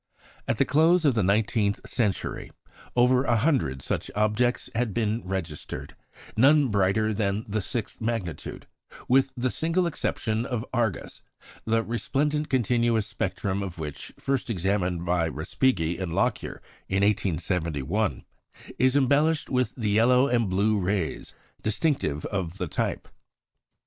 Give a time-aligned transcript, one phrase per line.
[0.47, 2.49] At the close of the nineteenth century,
[2.95, 5.95] over a hundred such objects had been registered,
[6.35, 8.65] none brighter than the sixth magnitude,
[9.07, 11.21] with the single exception of Gamma Argûs,
[11.65, 18.23] the resplendent continuous spectrum of which, first examined by Respighi and Lockyer in 1871,
[18.79, 23.07] is embellished with the yellow and blue rays distinctive of the type.